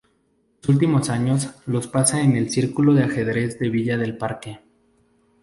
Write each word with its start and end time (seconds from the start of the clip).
Sus 0.63 0.69
últimos 0.73 1.11
años 1.11 1.47
los 1.67 1.85
pasa 1.85 2.21
en 2.23 2.35
el 2.35 2.49
Círculo 2.49 2.95
de 2.95 3.03
Ajedrez 3.03 3.59
de 3.59 3.69
Villa 3.69 3.99
del 3.99 4.17
Parque. 4.17 4.59